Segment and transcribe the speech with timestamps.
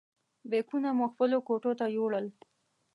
[0.49, 2.27] بیکونه مو خپلو کوټو ته یوړل.